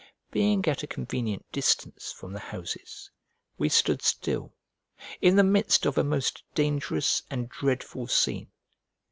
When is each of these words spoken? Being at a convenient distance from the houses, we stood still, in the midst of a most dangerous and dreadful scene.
Being 0.31 0.67
at 0.67 0.81
a 0.81 0.87
convenient 0.87 1.45
distance 1.51 2.11
from 2.11 2.33
the 2.33 2.39
houses, 2.39 3.11
we 3.59 3.69
stood 3.69 4.01
still, 4.01 4.55
in 5.21 5.35
the 5.35 5.43
midst 5.43 5.85
of 5.85 5.95
a 5.95 6.03
most 6.03 6.41
dangerous 6.55 7.21
and 7.29 7.47
dreadful 7.47 8.07
scene. 8.07 8.47